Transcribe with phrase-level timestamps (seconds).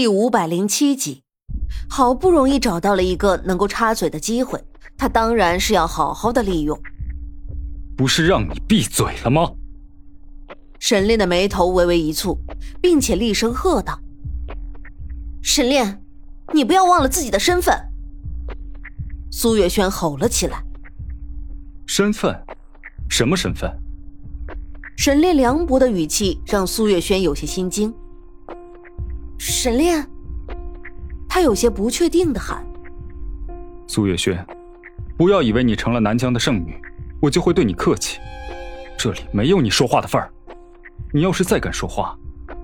[0.00, 1.24] 第五百零七集，
[1.86, 4.58] 好不容易找到了一个能够插嘴的机会，
[4.96, 6.80] 他当然是要好好的利用。
[7.98, 9.52] 不是让你闭嘴了吗？
[10.78, 12.38] 沈炼的眉头微微一蹙，
[12.80, 14.00] 并且厉声喝道
[15.44, 16.02] ：“沈炼，
[16.54, 17.78] 你不要忘了自己的身份！”
[19.30, 20.64] 苏月轩吼了起来
[21.84, 22.34] ：“身份？
[23.10, 23.70] 什么身份？”
[24.96, 27.94] 沈炼凉薄的语气让苏月轩有些心惊。
[29.42, 30.06] 沈炼，
[31.26, 32.62] 他有些不确定的喊
[33.88, 34.46] ：“苏月轩，
[35.16, 36.78] 不要以为你成了南疆的圣女，
[37.22, 38.18] 我就会对你客气。
[38.98, 40.30] 这里没有你说话的份儿。”
[41.10, 42.14] 你要是再敢说话，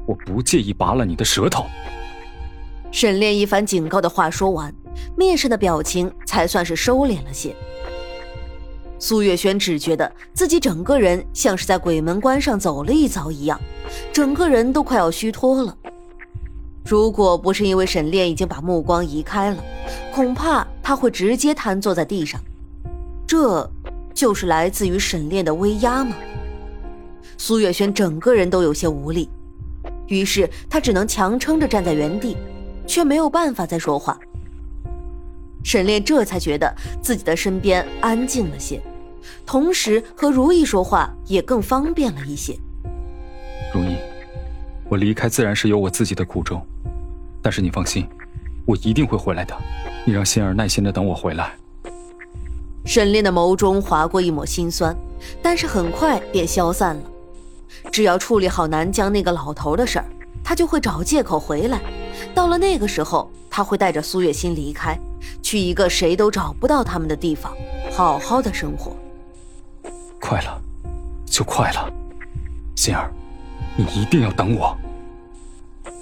[0.06, 1.64] 我不介意拔了你的舌头。
[2.92, 4.70] 沈炼一番警告的话说完，
[5.16, 7.56] 面上的表情才算是收敛了些。
[8.98, 13.58] 苏月轩只觉得自己整个人像是在鬼门关上走了一遭一样，
[14.12, 15.74] 整个人都快要虚脱了。
[16.88, 19.64] 如果不是因为沈炼已经把目光移开了，
[20.14, 22.40] 恐怕他会直接瘫坐在地上。
[23.26, 23.68] 这，
[24.14, 26.14] 就是来自于沈炼的威压吗？
[27.36, 29.28] 苏月轩整个人都有些无力，
[30.06, 32.36] 于是他只能强撑着站在原地，
[32.86, 34.16] 却没有办法再说话。
[35.64, 38.80] 沈炼这才觉得自己的身边安静了些，
[39.44, 42.56] 同时和如意说话也更方便了一些。
[44.96, 46.58] 我离开自然是有我自己的苦衷，
[47.42, 48.08] 但是你放心，
[48.64, 49.54] 我一定会回来的。
[50.06, 51.52] 你让心儿耐心的等我回来。
[52.86, 54.96] 沈炼的眸中划过一抹心酸，
[55.42, 57.02] 但是很快便消散了。
[57.92, 60.06] 只要处理好南疆那个老头的事儿，
[60.42, 61.78] 他就会找借口回来。
[62.34, 64.98] 到了那个时候，他会带着苏月心离开，
[65.42, 67.52] 去一个谁都找不到他们的地方，
[67.92, 68.96] 好好的生活。
[70.18, 70.58] 快了，
[71.26, 71.92] 就快了，
[72.74, 73.12] 心儿，
[73.76, 74.74] 你一定要等我。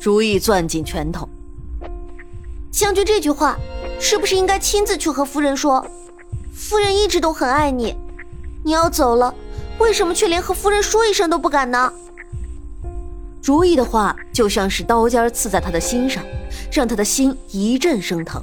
[0.04, 1.26] 如意攥紧拳头。
[2.70, 3.58] 将军这句话，
[3.98, 5.82] 是不是应该亲自去和夫人说？
[6.52, 7.96] 夫人一直都很爱你，
[8.62, 9.34] 你要走了。
[9.78, 11.90] 为什么却连和夫人说一声都不敢呢？
[13.42, 16.22] 如意的话就像是刀尖刺在他的心上，
[16.70, 18.42] 让他的心一阵生疼。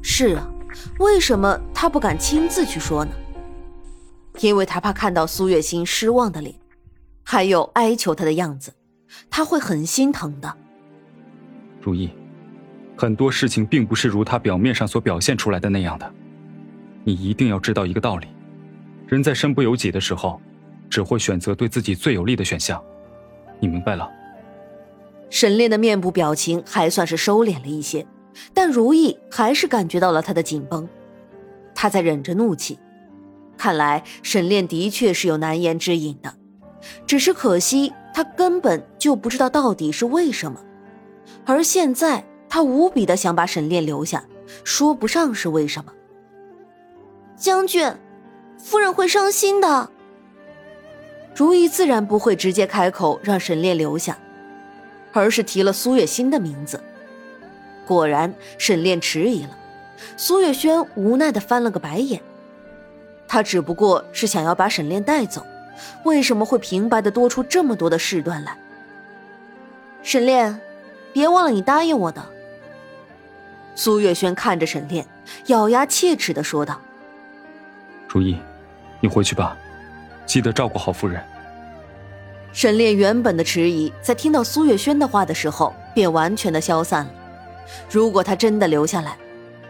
[0.00, 0.48] 是啊，
[1.00, 3.10] 为什么他不敢亲自去说呢？
[4.40, 6.54] 因为他怕看到苏月心失望的脸，
[7.22, 8.72] 还有哀求他的样子，
[9.30, 10.56] 他会很心疼的。
[11.80, 12.10] 如意，
[12.96, 16.12] 很多事情并不是如他表面上所表现出来的那样的，
[17.04, 18.28] 你一定要知道一个道理。
[19.06, 20.40] 人在身不由己的时候，
[20.90, 22.82] 只会选择对自己最有利的选项。
[23.60, 24.10] 你明白了？
[25.30, 28.06] 沈炼的面部表情还算是收敛了一些，
[28.52, 30.88] 但如意还是感觉到了他的紧绷。
[31.74, 32.78] 他在忍着怒气。
[33.56, 36.34] 看来沈炼的确是有难言之隐的，
[37.06, 40.58] 只是可惜他根本就不知道到底是为什么。
[41.44, 44.24] 而现在他无比的想把沈炼留下，
[44.64, 45.92] 说不上是为什么。
[47.36, 47.92] 将军。
[48.56, 49.90] 夫人会伤心的。
[51.34, 54.16] 如意自然不会直接开口让沈炼留下，
[55.12, 56.82] 而是提了苏月心的名字。
[57.86, 59.50] 果然，沈炼迟疑了。
[60.16, 62.22] 苏月轩无奈的翻了个白眼。
[63.28, 65.44] 他只不过是想要把沈炼带走，
[66.04, 68.56] 为什么会平白的多出这么多的事端来？
[70.02, 70.60] 沈炼，
[71.12, 72.24] 别忘了你答应我的。
[73.74, 75.06] 苏月轩看着沈炼，
[75.46, 76.80] 咬牙切齿的说道
[78.08, 78.38] ：“如意。”
[78.98, 79.54] 你回去吧，
[80.24, 81.22] 记得照顾好夫人。
[82.50, 87.10] 沈炼原本的迟疑，在听到苏月轩的话的时候，便完全的消散了。
[87.90, 89.18] 如果他真的留下来，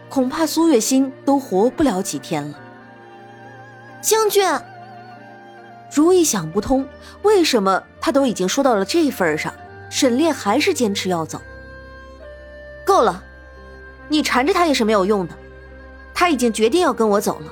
[0.07, 2.57] 恐怕苏月心都活不了几天了。
[4.01, 4.41] 将军，
[5.93, 6.87] 如意想不通，
[7.23, 9.53] 为什么他都已经说到了这份上，
[9.89, 11.41] 沈炼还是坚持要走。
[12.85, 13.23] 够了，
[14.07, 15.33] 你缠着他也是没有用的，
[16.13, 17.51] 他已经决定要跟我走了。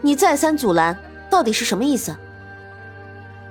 [0.00, 0.96] 你再三阻拦，
[1.30, 2.14] 到底是什么意思？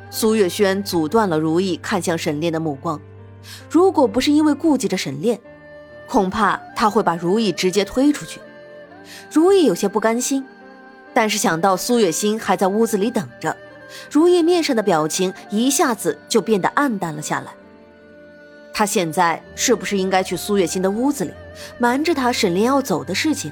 [0.09, 2.99] 苏月轩阻断了如意看向沈炼的目光。
[3.69, 5.39] 如果不是因为顾忌着沈炼，
[6.07, 8.39] 恐怕他会把如意直接推出去。
[9.31, 10.45] 如意有些不甘心，
[11.13, 13.55] 但是想到苏月心还在屋子里等着，
[14.09, 17.53] 如意面上的表情一下子就变得暗淡了下来。
[18.73, 21.31] 他现在是不是应该去苏月心的屋子里，
[21.77, 23.51] 瞒着他沈炼要走的事情？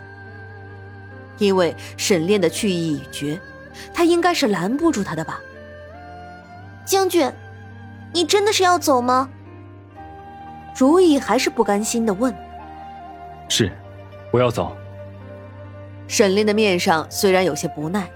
[1.38, 3.40] 因为沈炼的去意已决，
[3.94, 5.42] 他应该是拦不住他的吧。
[6.86, 7.32] 将军，
[8.14, 9.30] 你真的是要走吗？
[10.76, 12.34] 如意还是不甘心的问。
[13.50, 13.72] 是，
[14.32, 14.76] 我要走。
[16.08, 18.10] 沈炼的面上虽然有些不耐，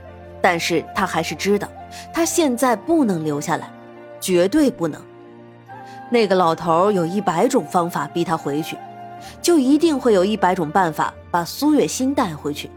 [0.43, 1.69] 但是他还是知道，
[2.13, 3.71] 他现在不能留下来，
[4.19, 5.01] 绝对不能。
[6.11, 8.75] 那个老头有一百种方法逼他回去，
[9.41, 12.69] 就一定会有一百种办法把苏月心带回去。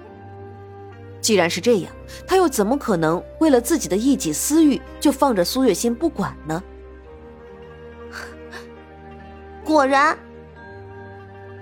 [1.21, 1.91] 既然是这样，
[2.25, 6.63] 他又怎么可能为了自己的一己私欲就放着苏月心不管呢？
[9.65, 10.17] 果然，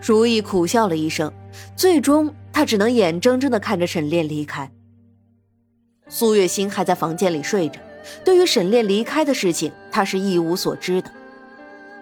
[0.03, 1.33] 如意苦笑了一声，
[1.75, 4.71] 最终他只能眼睁睁的看着沈炼离开。
[6.09, 7.81] 苏月心还在房间里睡着，
[8.25, 11.11] 对于沈炼离开的事情，她是一无所知的。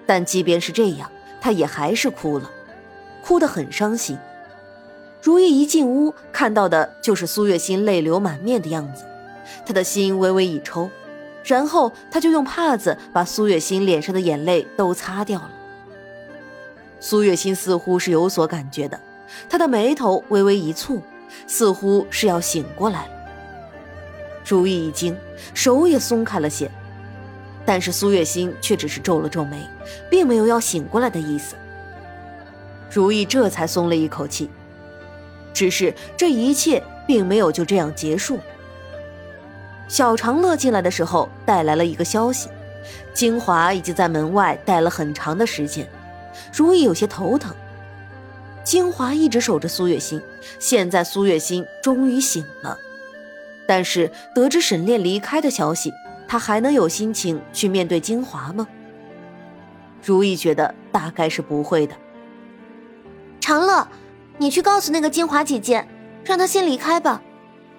[0.05, 1.11] 但即便是这样，
[1.41, 2.51] 她也还是哭了，
[3.25, 4.19] 哭得很伤心。
[5.23, 9.05] 如意一进屋，看到的就是苏月心泪流满面的样子，
[9.65, 10.91] 他的心微微一抽，
[11.45, 15.51] 然后他就用帕子把苏月心脸上的眼泪都擦掉了。
[16.99, 18.99] 苏月心似乎是有所感觉的，
[19.49, 21.01] 她的眉头微微一蹙，
[21.47, 23.22] 似乎是要醒过来了。
[24.45, 25.17] 如意一惊，
[25.55, 26.71] 手也松开了些，
[27.65, 29.67] 但是苏月心却只是皱了皱眉，
[30.11, 31.55] 并没有要醒过来的意思。
[32.91, 34.51] 如意这才松了一口气。
[35.55, 38.39] 只是这一切并没有就这样结束。
[39.87, 42.49] 小长乐进来的时候带来了一个消息：
[43.13, 45.87] 金华已经在门外待了很长的时间。
[46.53, 47.55] 如意有些头疼。
[48.65, 50.23] 金华一直守着苏月心，
[50.59, 52.79] 现在苏月心终于醒了，
[53.73, 55.91] 但是得知沈炼离开的消息，
[56.29, 58.69] 他还能有心情去面对金华吗？
[60.05, 61.95] 如意觉得大概是不会的。
[63.41, 63.89] 长乐。
[64.37, 65.89] 你去告诉那个金华姐姐，
[66.23, 67.23] 让她先离开吧，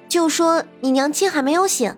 [0.08, 1.96] 就说你娘亲还没有醒。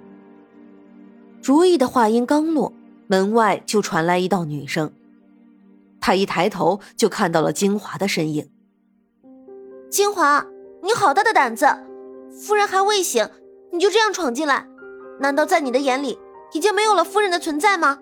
[1.41, 2.73] 如意的话音刚落，
[3.07, 4.91] 门外就传来一道女声。
[6.01, 8.49] 她一抬头就看到了金华的身影。
[9.89, 10.45] 金华，
[10.83, 11.65] 你好大的胆子！
[12.37, 13.29] 夫人还未醒，
[13.75, 14.65] 你就这样闯进来，
[15.19, 16.17] 难道在你的眼里
[16.53, 17.99] 已经没有了夫人的存在吗？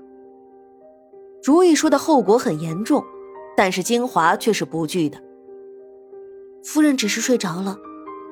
[1.43, 3.03] 如意说的后果很严重，
[3.57, 5.17] 但是金华却是不惧的。
[6.63, 7.75] 夫人只是睡着了，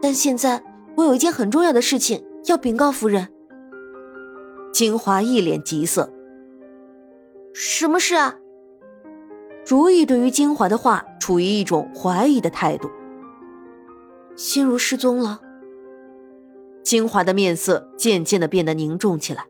[0.03, 0.63] 但现在
[0.95, 3.27] 我有一件很重要的事情要禀告夫人。
[4.71, 6.13] 金华一脸急色。
[7.55, 8.35] 什么事啊？
[9.65, 12.87] 如意对于金华的话处于一种怀疑的态度。
[14.35, 15.41] 心如失踪了。
[16.83, 19.45] 金华的面色渐渐的变得凝重起来。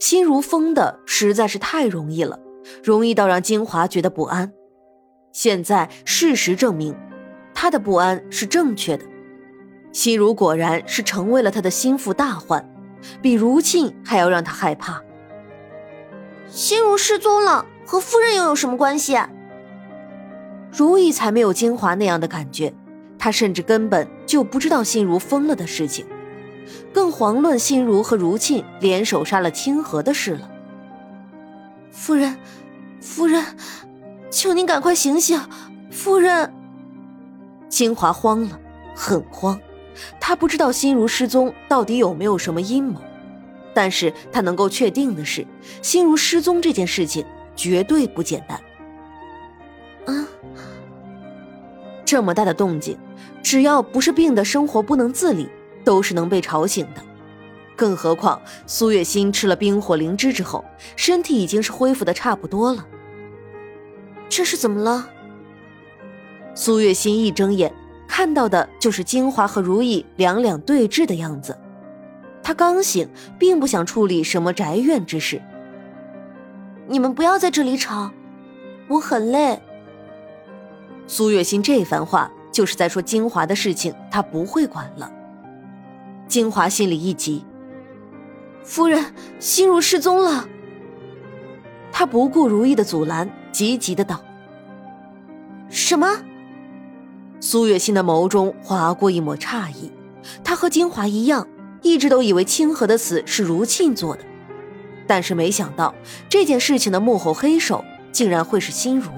[0.00, 2.38] 心如疯的实在是太容易了，
[2.82, 4.52] 容易到让金华觉得不安。
[5.32, 6.96] 现在事实证明。
[7.58, 9.04] 他的不安是正确的，
[9.90, 12.70] 心如果然是成为了他的心腹大患，
[13.22, 15.02] 比如沁还要让他害怕。
[16.46, 19.16] 心如失踪了，和夫人又有什么关系？
[20.70, 22.74] 如意才没有金华那样的感觉，
[23.18, 26.06] 他甚至根本就不知道心如疯了的事情，
[26.92, 30.50] 更遑论心如和如沁联手杀了清河的事了。
[31.90, 32.36] 夫人，
[33.00, 33.44] 夫人，
[34.30, 35.40] 求您赶快醒醒，
[35.90, 36.52] 夫人。
[37.68, 38.60] 金华慌了，
[38.94, 39.58] 很慌。
[40.20, 43.00] 他不知道心如失踪到底有没有什么阴谋，
[43.72, 45.46] 但是他能够确定的是，
[45.80, 47.24] 心如失踪这件事情
[47.54, 48.60] 绝对不简单。
[50.04, 50.28] 啊！
[52.04, 52.96] 这么大的动静，
[53.42, 55.48] 只要不是病的生活不能自理，
[55.86, 57.00] 都是能被吵醒的。
[57.76, 60.64] 更何况苏月心吃了冰火灵芝之后，
[60.96, 62.84] 身体已经是恢复的差不多了。
[64.28, 65.08] 这是怎么了？
[66.54, 67.72] 苏月心一睁眼，
[68.08, 71.56] 看到的就是金华和如意两两对峙的样子。
[72.42, 75.40] 他刚醒，并不想处理什么宅院之事。
[76.88, 78.10] 你们不要在这里吵，
[78.88, 79.60] 我很累。
[81.06, 85.12] 苏月心这番话就是在说金华的事情，他不会管了。
[86.28, 87.44] 金华心里一急，
[88.64, 90.48] 夫人心如失踪了。
[91.92, 94.20] 他不顾如意的阻拦，急急的道
[95.70, 96.22] ：“什么？”
[97.40, 99.90] 苏月心的眸中划过一抹诧异，
[100.42, 101.46] 她和金华一样，
[101.82, 104.24] 一直都以为清河的死是如沁做的，
[105.06, 105.94] 但是没想到
[106.28, 109.10] 这件事情的幕后黑手竟然会是心如。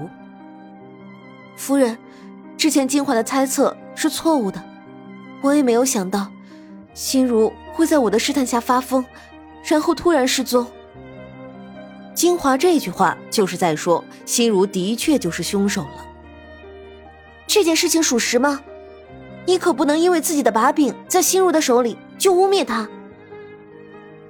[1.55, 1.97] 夫人，
[2.55, 4.63] 之前金华的猜测是错误的，
[5.41, 6.31] 我也没有想到，
[6.93, 9.05] 心如会在我的试探下发疯，
[9.63, 10.67] 然后突然失踪。
[12.13, 16.05] 金华这句话就是在说，心如的确就是凶手了。
[17.47, 18.61] 这件事情属实吗？
[19.45, 22.87] 你可不能因为自己的把柄在心如的手里就污蔑他。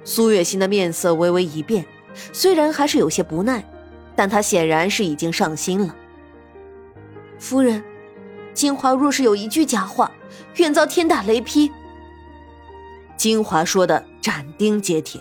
[0.04, 1.84] 苏月心的面色微微一变，
[2.32, 3.62] 虽然还是有些不耐，
[4.14, 5.94] 但她显然是已经上心了。
[7.38, 7.82] 夫人，
[8.54, 10.10] 金华若是有一句假话，
[10.56, 11.70] 愿遭天打雷劈。
[13.20, 15.20] 金华说的斩钉截铁。